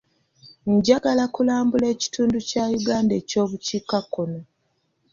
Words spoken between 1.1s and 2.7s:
okulambuula ekitundu kya